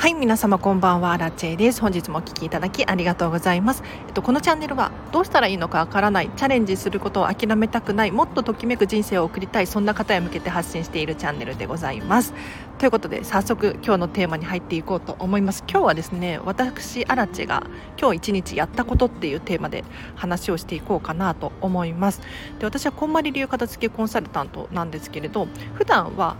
[0.00, 1.18] はい皆様こんばんは。
[1.18, 1.82] ラチェです。
[1.82, 12.32] 本日もお聞きいただきありがとうございます、えっと、このチャンネルはどうしたらいいのかわからないチャレンジすることを諦めたくないもっとときめく人生を送りたいそんな方へ向けて発信しているチャンネルでございます。
[12.78, 15.64] ということで早速今日のテーマに入っていこうと思います。
[15.68, 17.66] 今日はですね私アラチェが
[18.00, 22.22] 今日一日やったことっていうテーマで話をしていこうかなと思います。
[22.58, 26.36] で私はこんまり流片付けコンサルタントなんですけれど普段は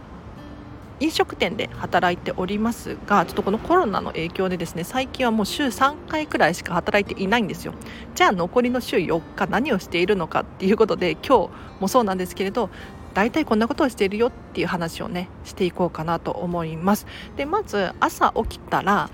[1.00, 7.74] 飲食店で働いておりますがちょっとこのコロナの影響でですね最近はもう週3回くらいしか働いていないんですよ。
[8.14, 11.50] じゃあ残りの週4日何をしているのかっていうことで今日
[11.80, 12.70] もそうなんですけれど
[13.14, 17.06] 大体こんなことをしているよっていう話をねしていこうかなと思います。
[17.36, 19.10] でまず朝起きたら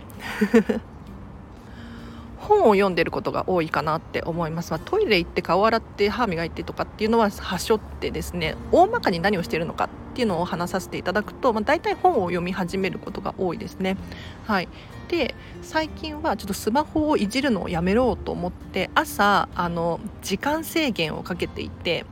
[2.47, 13.99] 本を読んでることが多いかなって思います、まあ、トイレ行って顔洗って歯磨いてとかっていうのははしょってですね大まかに何をしてるのかっていうのを話させていただくと、まあ、大体本を読み始めることが多いですね。
[14.47, 14.69] はい、
[15.09, 22.07] で最近はちょっとスマホをいじるのをやめろうと思って朝あの時間制限をかけていて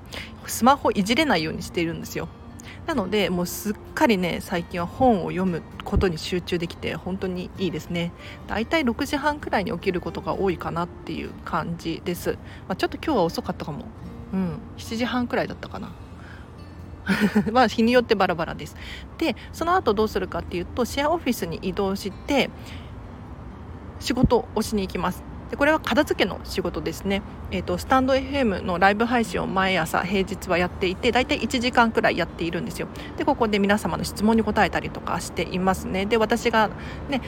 [0.47, 2.29] スマホいじれないようにしているんですよ。
[2.87, 8.13] なのでもうすっかりね最近は本を読むことに集中できて本当にいいですね。
[8.47, 12.33] だいたい6時半くらいに起きることが多いかなっていう感じです、
[12.69, 13.87] まあ、ちょっと今日は遅かったかも。
[14.33, 14.59] うん。
[14.77, 15.93] 7時半くらいだったかな。
[17.53, 18.77] まあ日によってバラバラです。
[19.19, 22.51] でその後どうするかっていうとシェアオフィスに移動して
[24.01, 25.34] 仕事をしに行きます。
[25.51, 32.89] でこれは片付けの仕事ですね、えーと、スタンド FM のライブ配信を毎朝平日はやっていて大体1時間くらいやっているんですよ。
[33.17, 36.07] でここで皆様の質問に答えたりとかしていますね。
[36.07, 36.71] で私が
[37.09, 37.21] ね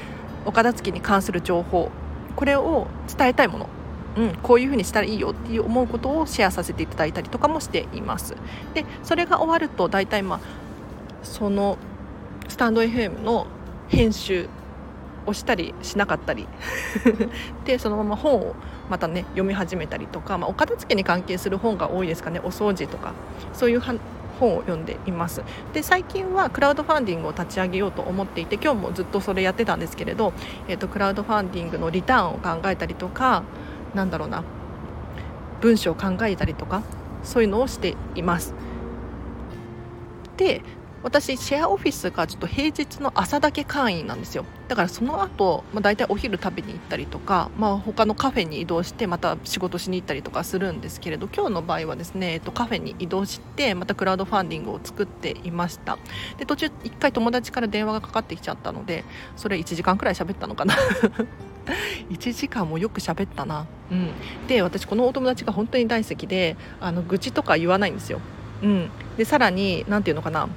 [0.44, 1.90] お片付けに関する情報
[2.36, 3.68] これを伝えたいもの。
[4.16, 8.34] うん、こういうふうにしたらいいよっていう思うことをシェアさせていただいたりとかもしています。
[8.72, 10.40] でそれが終わると大体まあ
[11.22, 11.76] その
[12.48, 13.46] スタンド FM の
[13.88, 14.48] 編集
[15.26, 16.46] 押したりしなかったり。
[17.64, 18.54] でそのまま本を
[18.88, 22.40] またね読み始めたりとか、まあ、お片付けに関係する本が多いですかね。
[22.40, 23.12] お掃除とか
[23.52, 25.42] そういう本を読んでいます。
[25.72, 30.32] で最近はクラウドファンディングを立ち上げようと思っていて今日もずっとそれやってたんですけれど、
[30.68, 33.42] えーと、クラウドファンディングのリターンを考えたりとか
[33.94, 34.44] なんだろうな
[35.60, 36.82] 文章を考えたりとか
[37.22, 38.54] そういうのをしています。
[40.36, 40.62] で
[41.02, 44.44] 私シェアオフィスがちょっと平日の朝だけ会員なんですよ。
[44.68, 55.98] だからその後、まあ、大体お昼食べに行ったりとか、まあ、他のカフェに移動してまた仕事しに行ったりとかするんですけれど今日の場合はですね、えっと、カフェに移動してまたクラウドファンディングを作っていました。
[56.38, 59.04] で途中1回友達から電話がかかってきちゃったので
[59.36, 60.74] それ1時間くらい喋ったのかな。
[62.10, 64.10] 1時間もよく喋ったな、うん、
[64.46, 68.20] で私このお友達が本当に大好きであの愚痴とか言わないんですよ、
[68.62, 70.48] うん、でさらに何て言うのかな。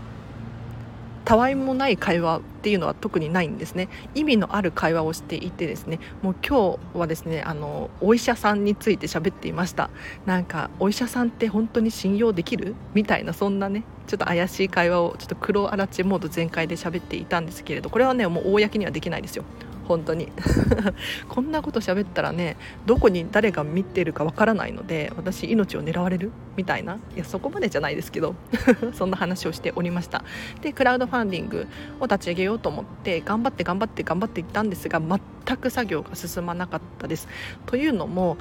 [1.30, 3.88] たわいもない会話っていうのは特にないんですね。
[4.16, 9.92] 意味のある会話をしていてですねもう今日はですねあのお医者さんについて喋っていました。
[10.26, 19.44] なんかお医者さんって本当に信用できるみたいなそんなねちょっと怪しい会話をちょっと黒あらちモード全開で喋っていたんですけれどこれはねもう公にはできないですよ。
[19.90, 20.32] 本当に。
[21.28, 26.32] こんなこと喋ったらねどこに誰が見てるかわからないので私命を狙われる？
[26.56, 27.00] みたいな？
[27.16, 28.36] いやそこまでじゃないですけど
[28.94, 30.24] そんな話をしておりました。
[30.62, 31.68] でクラウドファンディング
[32.00, 37.28] を立ち上げようと思って頑張って頑張って頑張っていったんですが全く作業が進まなかったです。
[37.66, 38.38] というのも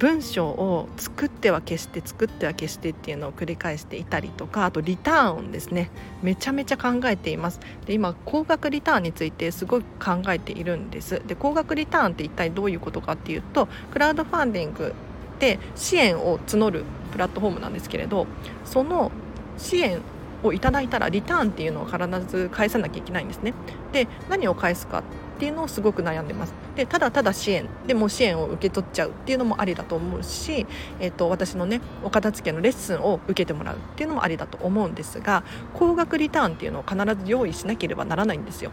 [0.00, 5.90] 文章を作っては消して作っては消してっていうのを繰り返していたりとかあとリターンですね
[6.22, 7.60] めちゃめちゃ考えています。
[7.84, 11.22] で今高額リターンについてすごい考えているんです。
[11.26, 14.94] で高額リターンって一体どういうことかっていうとクラウドファンディング
[15.38, 18.26] で支援を募るプラットフォームなんですけれど
[18.64, 19.12] その
[19.58, 20.00] 支援
[20.42, 23.52] をいただいたらリターンっていうのを必ず返さなきゃいけないんですね。
[23.92, 25.02] で何を返すかっ
[25.40, 26.52] っていうのをすごく悩んでます。
[26.76, 30.66] でただただ支援でも支援を受け取っちゃうっていうのもありだと思うし、
[31.00, 35.42] えーと、私のねお片付けのレッスンを受けてもらうっていうのもありだと思うんですが
[35.72, 36.94] 高額リターンっていうのを必
[37.24, 38.70] ず用意しなければならないんですよ。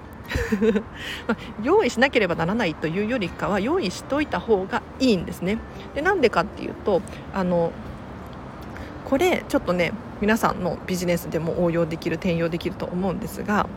[1.64, 5.60] 用意しなければならないというよりかは用意しといた方がいいんですね。
[5.96, 7.02] でなんでかっていうと
[7.34, 7.72] あの
[9.06, 13.68] これちょっとね皆さんのビジネスでも応用できる転用できると思うんですが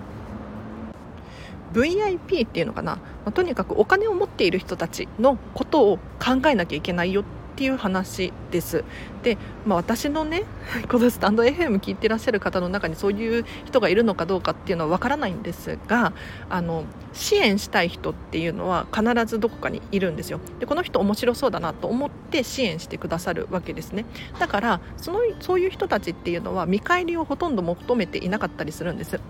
[1.72, 7.24] VIP っていうのかな、まあ、とにかくお金を持っている人たちのことを考えなきゃいけないよっ
[7.60, 8.84] ていう話です。
[9.22, 9.36] で、
[9.66, 10.44] まあ、私のね
[10.88, 16.14] このスタンド FM 聞いてらっしゃる方の中にそういう人がいるのかどうかっていうのはわからないんですが
[16.48, 20.40] あの支援したい人っていうのは必ずどこかにいるんですよ。
[20.58, 24.06] でこの人面白そうだなと思って支援してくださるわけですね。
[24.38, 29.20] だからそのそういう人たちっていうのは見返りをほとんど求めていなかったりするんです。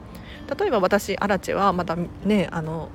[0.57, 2.91] 例えば私アラチェはまだねあの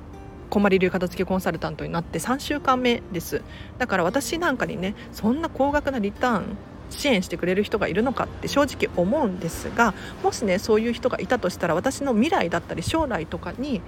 [0.50, 3.42] こまり流片付けコンサルタントになって3週間目です。
[3.78, 6.56] だから私なんかにねそんな高額なリターン
[6.90, 13.80] 支援してくれる人がいるのかって正直思うんですがもしねそういう人がいたとしたら私の未来だったり将来とかに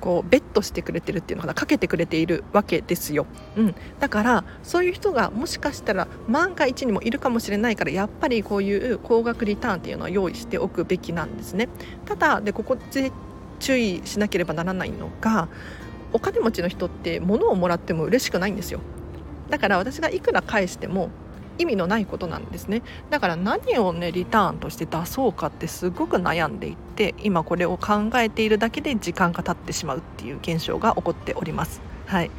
[0.00, 3.26] こうベットしてくれてるっていうのかなかけてくれているわけですよ、
[3.56, 11.68] うん、だからそういう人がもしかしたら万が一にもいるかもしれないからやっぱりこういう高額リターンっていうのは用意しておくべきなんですね。
[12.06, 12.76] ただでここ
[13.58, 15.48] 注意しなければならないのが
[16.12, 18.80] お金持ちの人って物をもらっても嬉しくないんですよ。
[19.50, 21.10] だから私がいくら返しても
[21.58, 22.82] 意味のないことなんですね。
[23.10, 31.80] だから何をねリターンとして出そうかってすごく悩んでいて今これを考えているだけで時間が経ってしまうっていう現象が起こっております。
[32.06, 32.30] はい。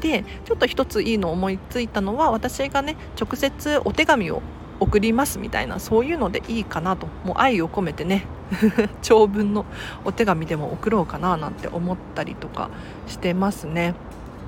[0.00, 4.42] でちょっと一ついいの思いついたのは私がね直接お手紙を
[4.84, 7.06] 送りますみたいなそういうのでいいかなと。
[7.24, 8.26] もう愛を込めてね。
[9.02, 9.64] 長文の
[10.04, 12.68] お手紙でも送ろうかななんて思ったりとか
[13.06, 13.94] してますね。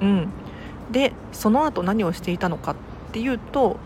[0.00, 0.28] うん、
[0.92, 2.76] でその後何をしていたのかっ
[3.12, 3.78] ていうと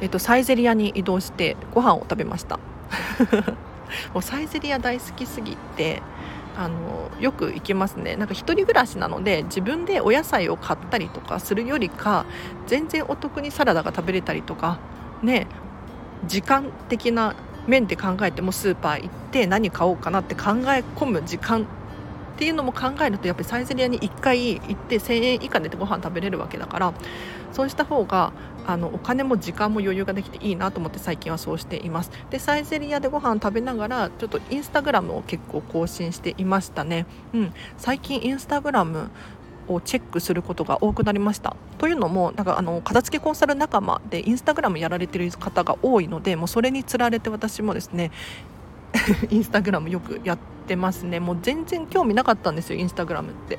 [0.00, 2.58] えっと、サイゼリアに移動してご飯を食べました。
[4.14, 6.02] もうサイゼリア大好きすぎて
[6.60, 8.16] あのよく行きますね。
[8.16, 12.26] なんか一人暮らしなので自分でお野菜を買ったりとかするよりか
[12.66, 14.78] 全然お得にサラダが食べれたりとか
[15.22, 15.46] ね
[16.26, 17.34] 時間的な
[17.66, 21.66] 面で考えてもスーパー行って何買おうかなって考え込む時間
[22.40, 26.94] っていうのも考えるとやっぱりサイゼリアに1回行って1000円以下でご飯食べれるわけだから
[27.52, 28.32] そうした方が
[28.66, 32.10] あのお金も時間も余裕ができていいなと思って最近はそうしています。
[32.30, 37.04] でサイゼリアでご飯食べながらちょっとインスタグラムを結構更新していましたね。
[37.34, 37.52] うん。
[37.76, 39.10] 最近インスタグラム
[39.68, 41.56] をチェックすることが多くなりました。
[41.76, 48.10] というのもなんかあの片付けコンサル仲間でインスタグラムやられてる方が多いのでもうそれにつられて私もですね
[49.30, 51.20] インスタグラムよくやってますね。
[51.20, 53.58] もう全然興味なかったんですよインスタグラムって。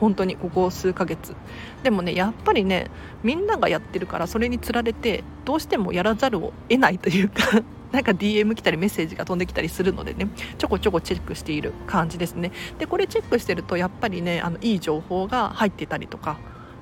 [0.00, 1.34] 本当にここ数ヶ月。
[1.82, 2.90] でもねやっぱりね
[3.22, 7.62] みんながやってるからそれにつられてどうしてもやらざるを得ないというか
[7.92, 12.50] なんか DM 来たりメッセージが飛んできたりするのでねちょこちょこチェックしている感じですね。
[12.78, 16.38] でこれチェックしてるとやっぱりねあのいい情報が入ってたりとか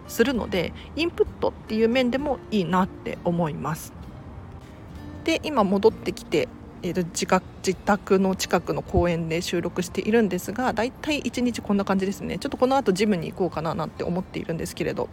[0.06, 3.93] するのでインプットっていう面でもいいなって思います。
[5.25, 6.49] で今戻ってきて
[6.83, 7.27] えー、と自
[7.67, 12.39] 自宅の近くの公園で収録しているんですがだいたい1日こんな感じですね。
[12.39, 15.09] ちょっとこの後ジムに行こうかななんて思っているんですけれど。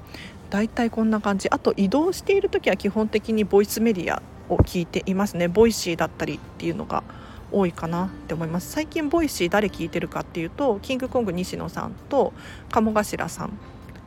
[0.49, 1.49] だいたいこんな感じ。
[1.49, 5.47] あと移動している時は基本的にボイスメディアを聞いていますね。
[5.47, 7.03] Voicy だったりっていうのが
[7.51, 8.71] 多いかなって思います。
[8.71, 12.33] 最近 Voicy 誰聞いてるかっていうとキングコング西野さんと
[12.69, 13.57] 鴨頭さん。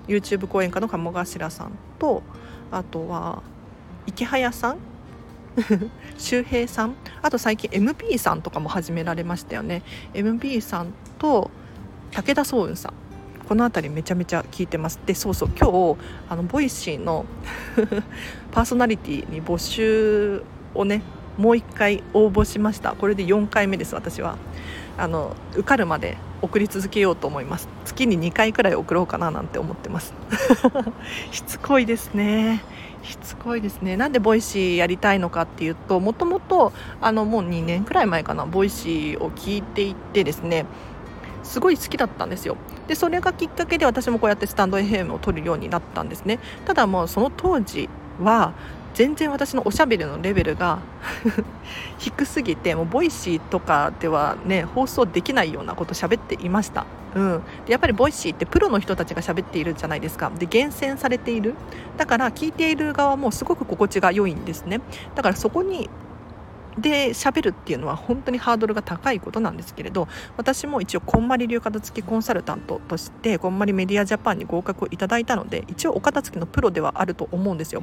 [0.07, 2.23] YouTube 講演家の鴨頭さんと
[2.71, 3.43] あとは
[4.07, 4.79] イケハヤさん
[6.19, 6.95] 周平さん。
[7.23, 9.83] あと最近 MP さんとかも始められましたよね。
[10.15, 11.51] MP さんと
[12.13, 12.93] 武田双雲さん。
[13.49, 15.01] この辺りめちゃめちゃ聞いてます。
[15.07, 17.25] でそうそう今日あの Voicy の
[18.53, 20.43] パーソナリティに募集
[20.75, 21.03] をね
[21.39, 22.93] もう1回応募しました。
[22.93, 24.37] これで4回目です私は。
[24.99, 27.69] あの受かるまで送り続けようと思います。
[27.85, 30.13] 月に2回くらい送ろうかななんて思ってます。
[31.31, 32.63] しつこいですね。
[33.03, 33.97] しつこいですね。
[33.97, 40.67] なんで Voicy やりたいのかっていうともともともう2年くらい前かな Voicy を聞いていてですね
[41.43, 42.57] すごい好きだったんですよ。
[42.87, 46.39] でそれがきっかけで私もこうやってスタンド FM を撮るようになったんですね。
[46.67, 47.89] ただもうその当時
[48.21, 48.53] は
[48.95, 50.81] 全然私のおしゃべりのレベルが
[51.99, 56.85] 低すぎてもう Voicy とかではね放送できないようなこと喋っていました。
[57.15, 60.31] うん、でやっぱり Voicy ってプロの人たちが喋っているじゃないですか。
[60.39, 61.55] で厳選されている。
[61.97, 64.81] だから聞いている側もすごく心地が良いんですね。
[65.15, 65.89] だからそこに
[66.81, 77.83] で喋るっていうのは本当にハードルが高いことなんですけれど私も一応こんまり流片付けコンサルタントとしてこんまりメディアジャパンに合格をいただいたので一応お片付けのプロではあると思うんですよ。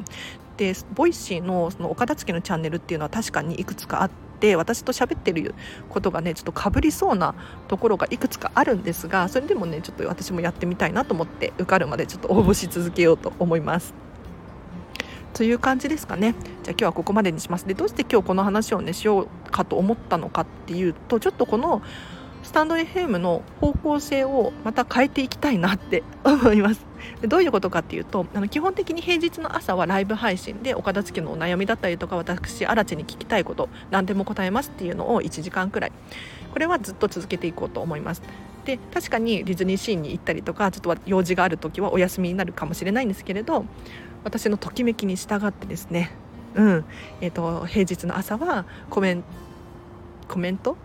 [0.58, 4.25] で Voicy のそのお片付けのチャンネルっていうのは確かにいくつかあって
[4.56, 5.56] 私と喋ってる
[5.90, 7.34] ことがねちょっとかぶりそうな
[7.68, 13.94] ところがいくつかあるんですがそれでもねちょっと私もやってみたいなと思って受かるまでちょっと応募し続けようと思います。
[15.34, 16.34] という感じですかね。
[16.64, 17.68] じゃあ今日はここまでにします。
[17.68, 21.82] でどうして今日この話をねしようかと思ったのかっていうとちょっとこの
[22.44, 26.86] スタンド FM の方向性をまた変えていきたいなって思います。
[27.22, 35.92] でどういうことかっていうとあの基本的に平日の朝はライブ配信でお片付けのお悩みだったりとか私荒地に聞きたいこと何でも答えますっていうのを1時間くらい。
[36.52, 38.22] これはずっと続けていこうと思います。
[38.64, 43.66] で確かにディズニーシーに行ったりとかちょっと用事がある時はお休みになるかもしれないんですけれど
[44.24, 46.12] 私のときめきに従ってですね、
[46.56, 46.86] うん。
[47.22, 49.24] えーと、平日の朝はコメン
[50.28, 50.78] コメント？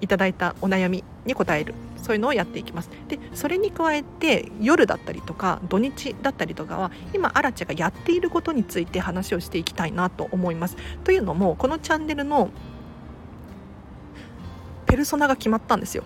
[0.00, 1.74] いただいたお悩みに答える。
[2.02, 2.90] そういうのをやっていきます。
[3.08, 10.76] でそれに加えて夜だったりとか土日だったりとかは今アラチェがやっていることについて話をしていきたいなと思います。
[11.04, 12.50] というのもこのチャンネルの
[14.86, 16.04] ペルソナが決まったんですよ。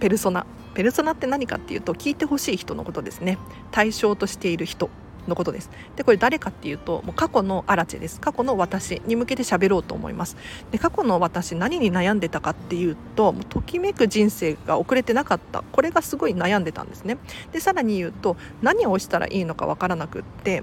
[0.00, 0.46] ペルソナ。
[0.74, 3.36] ペルソナって何かっていうと聞いてほしい人のことですね。
[3.70, 4.88] 対象としている人。
[5.28, 5.70] のことです。
[5.96, 8.20] でこれ誰かっていうともう過去のアラチェです。
[8.20, 10.36] 過去の私に向けて喋ろうと思います。
[10.70, 15.62] で過去の私何に悩んでたかっていうともうときめく人生が遅れてなかった。
[15.62, 17.18] これがすごい悩んでたんですね。
[17.52, 20.62] でさらに言うと何をしたらいいのかわからなくって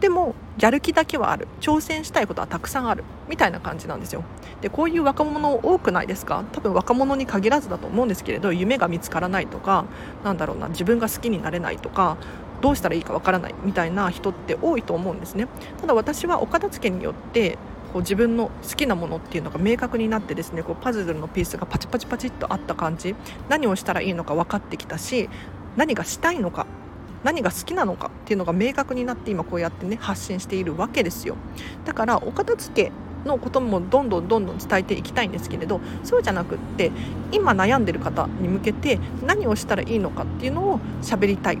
[0.00, 1.46] でもやる気だけはある。
[1.60, 3.04] 挑戦したいことはたくさんある。
[3.28, 4.24] みたいな感じなんですよ。
[4.62, 6.44] でこういう若者多くないですか？
[6.52, 9.84] 多分若者に限らずだと思うんですけれど夢が見つからないとか
[10.24, 12.16] なんだろうな自分が好きになれないとか
[12.60, 15.48] どうしたらいいかわからないみたいな人って多いと思うんですね。
[15.80, 17.58] ただ私はお片付けによって
[17.92, 23.14] こう自分の好きなものっていうのが明確になってですねこうパズルのピースがパチパチパチっとあった感じ
[23.48, 25.28] 何をしたらいいのか分かってきたし
[25.76, 26.66] 何がしたいのか
[27.24, 31.36] 何が好きなのかっていうのが明確になって今こうやってね発信しているわけですよ。
[31.84, 32.92] だからお片付け
[33.26, 36.90] のこともどんどんどんどん伝えていきたいんですけれどそうじゃなくって
[37.32, 41.58] 今悩んでる方に向けて何をしたらいいのかっていうのを喋りたい。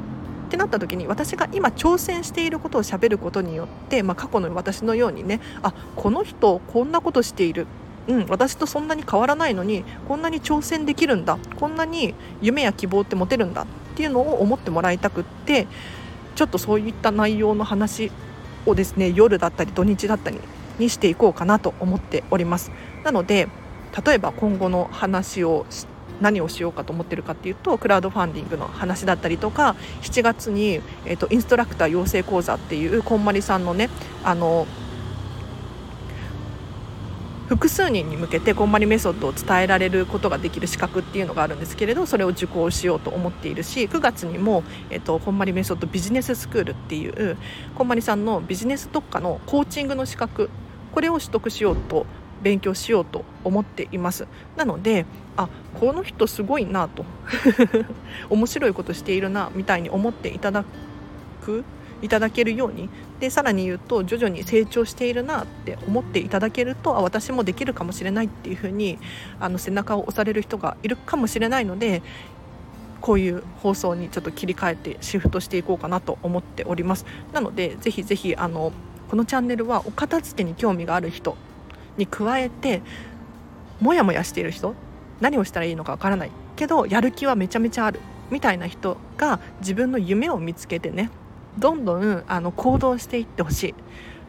[0.50, 7.68] ってなった時に私が今挑戦していることをしゃべることによって、まあ、過去の私のようにねあこの人こんなことしている。
[8.08, 11.38] うん、私とそんなに変わらないのにこんなに挑戦できるんだ。
[11.60, 13.62] こんなに夢や希望って持てるんだ。
[13.62, 15.68] っていうのを思ってもらいたくって
[16.34, 18.10] ちょっとそういった内容の話
[18.66, 20.40] をですね夜だったり土日だったり
[20.80, 22.72] にしていこうかなと思っております。
[23.04, 23.48] なので
[24.04, 25.66] 例えば今後の話を
[26.20, 33.90] 何をしようかと思ってるかっていうとクラウドファンディングの話だったりとか7月に、えーと、インストラクター養成講座っていうこんまりさんのね
[34.24, 34.66] あの
[37.50, 47.36] 複数人に向けてこんまりメソッドを伝えられることができる資格っていうのがあるんですけれどそれを受講しようと思っているし9月にも、えっと、こんまりメソッドビジネススクールっていう
[47.74, 50.48] こんまりさんのビジネス特化のコーチングの資格
[50.92, 52.06] これを取得しようと
[52.42, 54.26] 勉強しようと思っています。
[54.56, 55.06] なので
[55.36, 57.04] あこの人すごいなと。
[58.30, 60.64] 面白いことしているなみたいに思っていただ
[61.42, 61.64] く
[62.02, 62.88] いただけるように。
[63.20, 68.98] でさらに言うと徐々に成長しているなって思っていただけるとあ私もできるかもしれないっていうふうに
[69.38, 72.02] あの背中を押される人がいるかもしれないので
[73.02, 77.04] こういう放送にちょっと切り替えてシフトしていこうかなと思っております。
[77.32, 78.72] なのでぜひぜひあの
[79.10, 81.36] このチャンネルはお片付けに興味がある人
[82.00, 82.82] に加えて
[83.80, 84.74] モヤモヤしている人
[85.20, 86.30] 何をしたらいいのかわからない。
[86.56, 88.00] けどやる気はめちゃめちゃある。
[88.30, 91.10] みたいな人が自分の夢を見つけてね
[91.58, 93.74] どんどんあの行動していってほしい。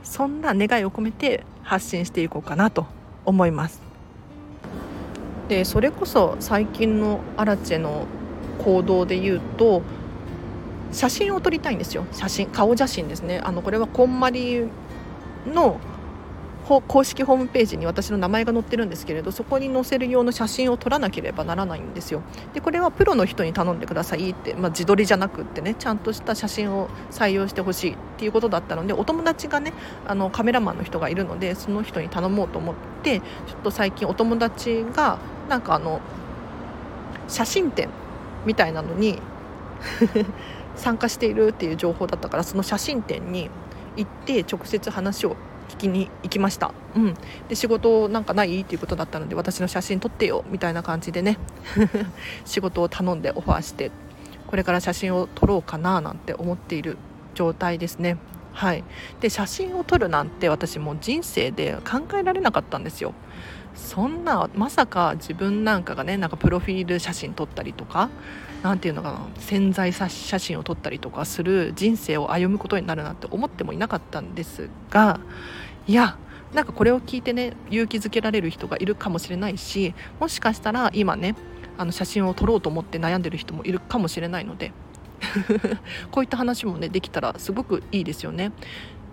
[0.04, 2.86] そんな願いを込めて発信していこうかなと
[3.26, 3.82] 思います。
[5.48, 8.06] でそれこそ最近のアラチェの
[8.64, 9.82] 行動で言うと
[10.92, 12.06] 写真を撮りたいんですよ。
[12.12, 13.40] 写真顔写真ですね。
[13.44, 14.68] あのこれはこんまり
[15.46, 15.80] の
[16.62, 22.22] 公式ホームページに私の名前が載ってるんですけれどそこに載せる用の写真を撮らなければならないんですよ。
[22.54, 29.74] でこれはプロの人に頼んでくださいって、まあ、自撮りじゃなくってねちゃんとした写真を採用してほしいっていうことだったのでお友達がね
[30.08, 33.26] あのカメラマンの人がいるのでその人に頼もうと思ってちょ
[33.58, 36.00] っと最近お友達がなんかあの
[37.28, 37.90] 写真展
[38.46, 39.20] みたいなのに
[40.76, 43.50] 参加しているっていう情報だったからその写真展に
[43.96, 45.36] 行って直接話を
[45.72, 47.14] 聞きに行きました、うん、
[47.48, 51.38] で仕事なんかないっていうことだったので私の写真撮ってよみたいな感じでね。
[52.46, 53.92] 仕事を頼んでオファーして
[54.48, 56.98] これから写真を撮ろうかななんて思っている
[57.36, 58.18] 状態ですね。
[58.54, 58.84] はい。
[59.22, 63.14] で写真を撮るなんて私も人生で考えられなかったんですよ。
[63.74, 68.10] そんなまさか自分なんかがねなんかプロフィール写真撮ったりとか
[68.64, 75.20] 何て言うのかな潜在写真を撮ったりとかする人生を歩むことになるなんて思ってもいなかったんですが
[75.88, 76.18] いや
[76.54, 81.36] なんかこれを聞いてね勇気づけられる人がいるかもしれないしもしかしたら今ね
[81.78, 84.72] あの写真を撮ろうと思って悩んでる人もいるかもしれないので
[86.12, 88.52] こういった話もねできたらすごくいいですよね。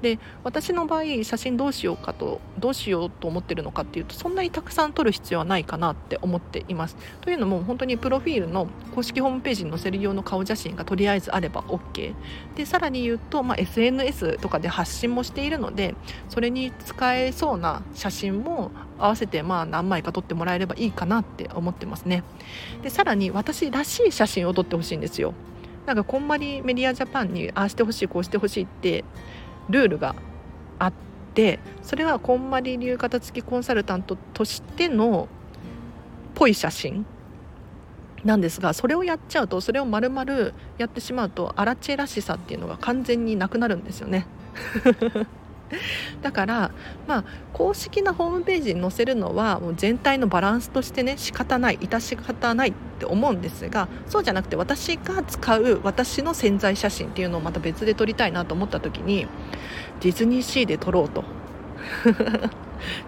[0.02, 6.96] で私の場合写真どうしようかとどうしようと思ってるのかっていうとそんなにたくさん撮る必要はないかなって思っています。
[7.20, 12.14] というのも本当にプロフィールの公式ホームページに載せる用の顔写真がとりあえずあれば OK
[12.56, 15.94] でさらに言うと、まあ、SNS とかで発信もしているので
[16.28, 22.22] それに使えそうな写真も合わせてまあ何枚か撮ってもらえればいいかなって思ってますね。
[22.82, 25.34] でさらに私らしい写真を撮ってほしいんですよ。
[25.86, 29.04] なんかこんまりメディアジャパンにああしてほしいこうしてほしいって
[29.68, 30.14] ルールが
[30.78, 30.92] あっ
[31.34, 35.28] てそれはこんまり流型付きコンサルタントとしての
[36.34, 37.04] ぽい写真
[38.24, 44.26] なんですがそれをやっちゃうとそれを丸々やってしまうとアラチェらしさっていうのが完全になくなるんですよね。
[46.22, 46.70] だから
[47.06, 59.26] まあ公式なホームページに載せるのはもう全体のバランスとしてね仕方ない致し方ないって思うんですがそうじゃなくて私が使う私の潜在写真っていうのをまた別で撮りたいなと思った時に
[60.00, 61.24] ディズニーシーで撮ろうと。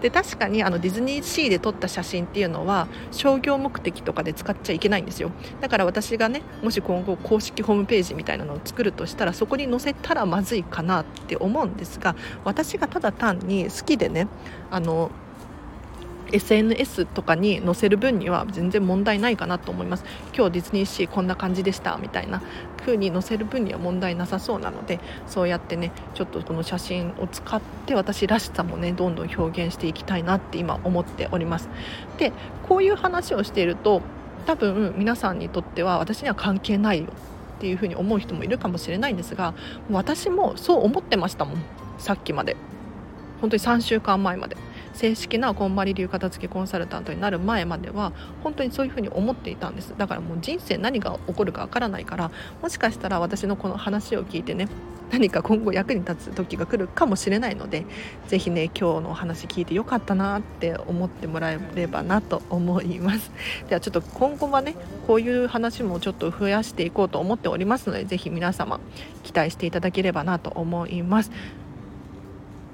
[0.01, 5.31] で確かにあのディズニーシーで撮った写真っていうのは商業目的とかで使っちゃいけないんですよ。
[5.59, 14.27] だから私がねもし今後公式ホームページみたいなのを作るとしたらそこに載せたらまずいかなって思うんですが私がただ単に好きでね
[14.69, 15.11] あの
[16.31, 20.05] SNS とかに載せる分には全然問題ないかなと思います。
[20.35, 22.41] 今日ディズニーシーこんな感じでしたみたいな
[22.79, 31.69] 風に載せる分には問題なさそうなのでそうやってねちょっとこの写真を使って私らしさもねどんどん表現していきたいなって今思っております。
[32.17, 32.31] で
[32.67, 34.01] こういう話をしていると
[34.45, 37.07] 多分皆さんにとっては私には関係ないよ
[37.57, 39.53] っていう風に思う人もいるかもしれないんですが
[39.91, 41.63] 私もそう思ってましたもん
[41.99, 42.55] さっきまで。
[43.41, 44.55] 本当に3週間前まで。
[44.93, 49.93] 正式なこんまり流片付けコンサルタントになる前までは本当にそういうふうに思っていたんです。
[49.97, 52.31] だからもう人生何が起こるかわからないから
[52.61, 54.67] もしかしたら私のこの話を聞いてね
[55.11, 57.85] 何か今後役に立つ時が来るかもしれないので
[58.27, 63.31] 是非ね今日のお話聞いてよかったなって思ってもらえればなと思います。
[63.67, 64.75] ではちょっと今後はね
[65.07, 68.79] こういう話もちょっと増やしていこうと思っておりますので是非皆様
[69.23, 71.31] 期待していただければなと思います。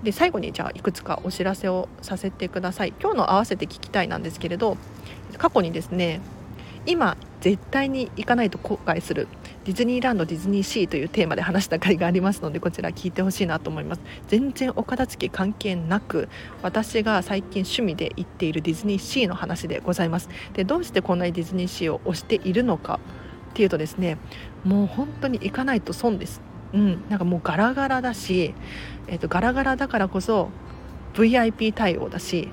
[0.04, 2.94] で最後にじゃあいくつかお知らせをさせてください。
[3.02, 4.78] 今日の合わせて聞きたいなんですけれど
[5.38, 6.22] 過去にですね
[6.86, 9.28] 今絶対に行かないと後悔する
[9.66, 14.02] ディズニーランドディズニーシーというテーマで話した回がありますのでこちら聞いてほしいなと思います。
[14.28, 16.30] 全然お片付け関係なく
[16.62, 20.30] 私が最近趣味で行っているディズニーシーの話でございます。
[20.54, 23.00] でどうしてこんなにディズニーシーを推しているのか
[23.52, 24.18] っていうとですね
[24.64, 26.42] もう本当に行かないと損です。
[26.74, 28.54] うん、なんかもうガラガラだし、
[29.08, 30.50] えー、とガラガラだからこそ
[31.14, 32.50] VIP 対応だし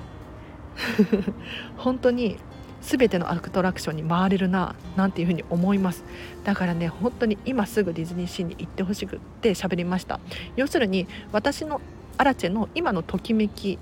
[1.77, 2.37] 本当に
[2.81, 6.03] 全てのアトラクションに回れるななんていうふうに思います。
[6.43, 10.19] だからね本当に今すぐディズニーシーに行ってほしくって喋りました。
[10.55, 11.81] 要するに私の
[12.17, 13.79] アラチェの今のときめき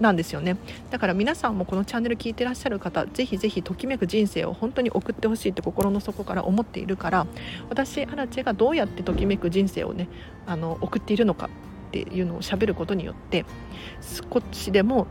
[0.00, 0.56] なんですよね。
[0.90, 7.26] だから皆さんもこのチャンネル聞いてらっしゃる方ぜひぜひときめく人生を本当に送ってほしいって心の底から思っているから
[7.70, 10.08] 私アラチェがどうやってときめく人生をね
[10.46, 11.48] あの送っているのか
[11.92, 13.44] っていうのをしゃべることによって
[14.00, 15.06] 少しでも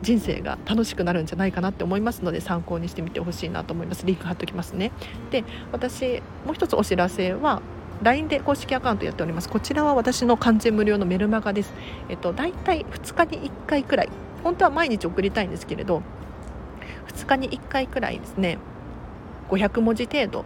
[0.00, 4.06] 人生が楽しくなるんじゃないかなって思いますので参考にしてみてほしいなと思います。
[4.06, 4.90] リンク貼っておきますね。
[5.30, 7.60] で私もう一つお知らせは
[8.02, 9.50] LINE で公式アカウントやっております。
[9.50, 11.74] こちらは私の完全無料のメルマガです、
[12.08, 14.08] えっと、大体2日に1回くらい。
[14.44, 16.00] 本当は毎日送りたいんですけれど
[17.08, 18.58] 2日に1回くらいですね。
[19.50, 20.44] 500文字程度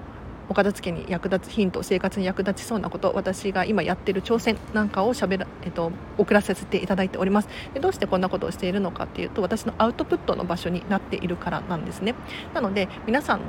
[0.53, 7.49] お片付けに役立つヒント生活に役立ちそうなこと私が今やってる挑戦なんかをしゃべら、えっと、送らせていただいております。
[7.73, 12.15] でどうしてこんなことをしているのかっていうと私のアウトプットの場所になっているからなんですね。
[12.53, 13.47] なので皆さんの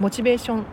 [0.00, 0.66] モチベーション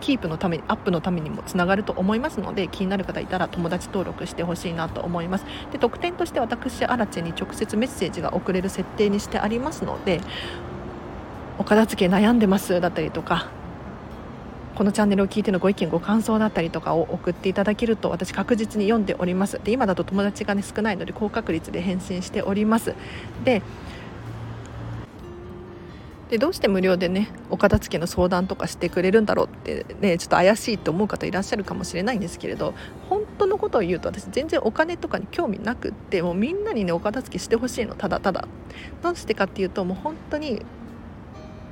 [0.00, 5.46] キープのためにアップのためにもつながると思いますので気になる方いたら友達登録してほしいなと思います。
[5.72, 10.20] で特典として私アラチェに直接メッセージが送れる設定にしてありますので
[11.58, 13.58] お片付け悩んでますだったりとか
[14.80, 19.60] このチャンネルを聞いてのご意見ご感想だったりとかを送っていただけると私確実に読んでおります。
[19.62, 22.94] で今だと友達がね少ないので高確率で返信しております。
[23.44, 23.60] で
[26.30, 32.72] でどうして無料でねお片付けの相談とかしてくれるんだろうってねちょっと怪しいと思う方いらっしゃるかもしれないんですけれど
[33.10, 37.96] 本当のことを言うと私全然お金とかに興味なくってもうみんなにねお片付けしてほしいの。
[37.96, 38.48] ただただ。
[39.02, 40.64] どうしてかっていうともう本当に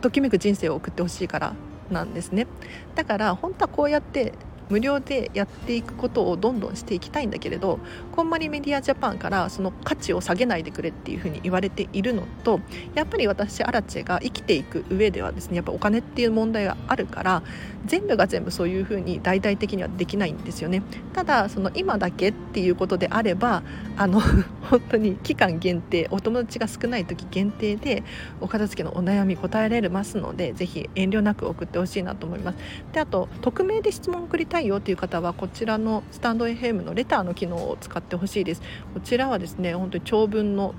[0.03, 1.55] ときめく人生を送ってほしいから。
[1.91, 2.47] なんですね。
[2.95, 7.79] だから本当はこうやって無料でやっていくことをどんどんしていきたいんだけれど
[8.13, 12.61] こんまりメディアジャパンからその価値を下げないでくれっていうふうに言われているのと
[12.95, 17.43] やっぱり私アラチェが生きていく上ではですねやっぱお金っていう問題があるから
[17.87, 20.83] 全部が全部そういうふうに大々的にはできないんですよね。
[21.13, 23.63] ただその今だけっていうことであれば
[23.97, 24.21] あの
[24.69, 28.03] 本当に期間限定お友達が少ない時限定で
[28.41, 32.59] お片付けのお悩み答えられますのでぜひ遠慮なく送ってほしいなと思います。
[32.93, 38.63] であと匿名で質問を送りたいいよという方はこちらのスタンド FM のレターの機能を使ってほしいです。
[38.95, 40.75] こちらはですね本当に長文の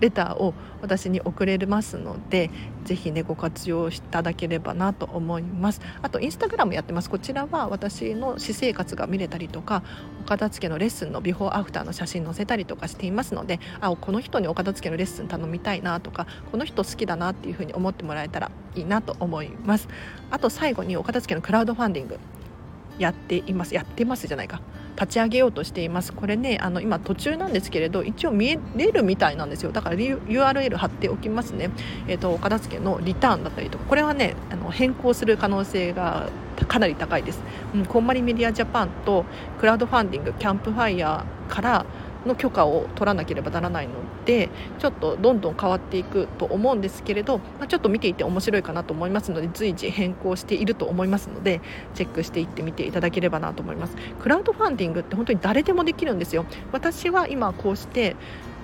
[0.00, 2.50] レターを私に送れますので
[2.84, 5.80] ぜひねご活用いただければなと思います。
[6.02, 7.10] あとインスタグラムやってます。
[7.10, 9.82] こちらは私の私生活が見れたりとか
[10.24, 19.88] お片付けのレッスンのビフォーアフターの写真載せたりとかしていますのであこの人にお片付けのレッスン頼みたいなとかこの人好きだなっていうふうに思ってもらえたらいいなと思います。
[20.30, 22.18] あと最後にお片付けのクラウドファンディング
[22.98, 23.74] やっています。
[23.74, 24.60] やってますじゃないか。
[24.98, 26.12] 立ち上げようとしています。
[26.12, 29.72] これねあの今途中なんですけれど一応見れるみたいなんですよ。
[29.72, 31.70] だから URL 貼っておきますね。
[32.08, 33.84] えっ、ー、と岡田助のリターンだったりとか。
[33.84, 36.28] これはねあの変更する可能性が
[36.66, 37.40] かなり高いです、
[37.74, 39.24] うん、こんまりメディアジャパンと
[39.58, 41.86] クラウドファンディングキャンプファイヤーから
[42.26, 51.60] の許可を取らなければならないのでちょっとどんどん変わっていくと思うんですけれど、まあ、ちょっと見ていて面白いかなと思いますので随時変更していると思いますので
[51.94, 53.96] チェックしていってみていただければなと思います。
[54.20, 56.44] クラウドファンディングって本当に誰でもできるんですよ。
[56.72, 58.16] 私は今こうして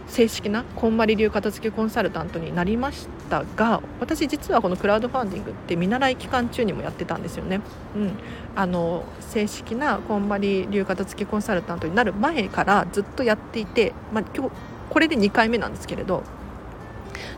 [0.08, 7.60] 正式なこんまり流片付けコンサルタントになりましたが私実はこのクラウドファンディングって見習い期間中にもやってたんですよね、
[7.96, 8.12] うん、
[8.54, 14.54] あの正式なこんまり流片付けコンサルタントになる前からずっとやっていて、まあ、今日
[14.90, 16.22] これで2回目なんですけれど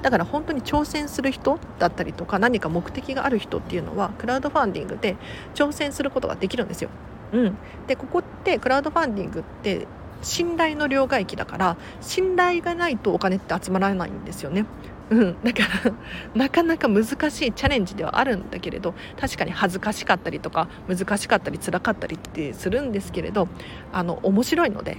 [0.02, 5.16] だから本当に挑戦する人だったりとか何か目的がある人っていうのはクラウドファンディングで
[5.54, 6.90] 挑戦することができるんですよ。
[7.32, 9.86] うん、でここってクラウドファンディングって
[10.22, 14.66] 信頼の両替機だから信頼がないとお金って集まらないんですよね。
[15.10, 15.92] うん、だから
[16.34, 23.48] なかなか難しいチャレンジではあるんだけれど確かに恥ずかしかったりとか難しかったり辛かったりってするんですけれど
[23.92, 24.98] あの面白いので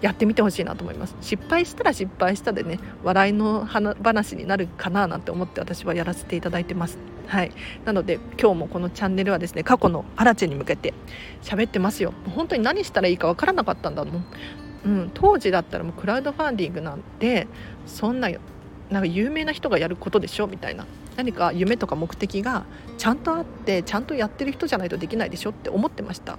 [0.00, 1.14] やってみてほしいなと思います。
[1.20, 6.98] 失敗したら失敗したでね笑いの話になるかななんて思って私はやらせていただいてます。
[7.26, 7.52] はい。
[7.84, 10.94] なので今日もこのチャンネルはですね過去のアラチェに向けて
[11.42, 12.12] 喋ってますよ。
[12.34, 14.24] 本当に何したらいいかわからなかったんだもん、
[14.84, 17.46] うん、当時だったらもうクラウドファンディングなんて
[17.86, 18.30] そんな
[18.90, 20.46] なんか有名な人がやることでしょ？
[20.46, 20.86] みたいな。
[21.16, 22.64] 何か夢とか目的が
[22.96, 25.50] ちゃんとあってちゃんとやってる人じゃないとできないでしょ？
[25.50, 26.38] って思ってました。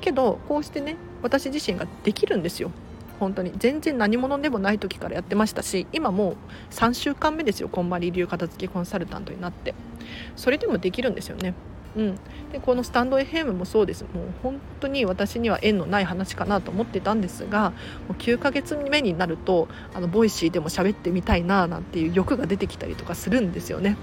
[0.00, 2.70] けどこうしてね私自身ができるんですよ。
[3.18, 3.52] 本当に。
[3.56, 6.36] 全然何者でもない時からやってましたし今もう
[6.70, 9.74] 3週間目ですよこんまり流片付けコンサルタントになって。
[10.36, 11.54] それでもできるんですよね。
[11.96, 12.14] うん、
[12.52, 14.02] でこのスタンド FM もそうです。
[14.02, 17.76] もう本当に私には縁のない話かなと思ってたんですがも
[18.10, 23.96] う9ヶ月目になるとあの Voicy でも喋ってみたいななんていう欲が出てきたりとかするんですよね。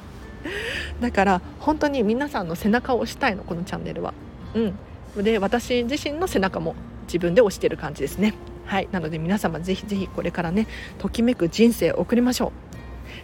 [1.00, 4.12] だから本当に皆さんの背中を押したいのこのチャンネルは。
[4.54, 6.74] うん、で私自身の背中も
[7.10, 8.34] 自分で押してる感じですね。
[8.66, 8.88] はい。
[8.92, 10.68] なので皆様ぜひぜひこれからね
[10.98, 12.52] ときめく人生を送りましょ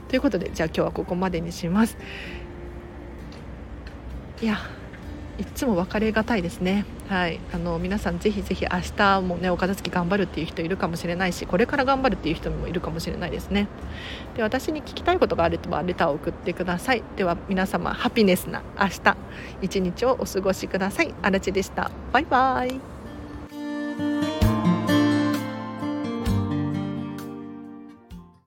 [0.07, 0.11] う。
[0.11, 1.97] ということでじゃあ今日はここまでにします。
[4.43, 4.59] いや
[5.39, 6.85] いつも別れがたいですね。
[7.09, 7.39] はい。
[7.53, 13.69] あの皆さんぜひぜひ明日もねお片付け頑張るっていう人いるかもしれないしこれから頑張るっていう人もいるかもしれないですね。
[14.35, 17.03] で私に聞きたいことがあればレターを送ってください。
[17.17, 19.17] では皆様ハピネスな明日
[19.63, 21.15] 一日をお過ごしください。
[21.23, 21.91] あらちでした。
[22.13, 22.96] バイバイ。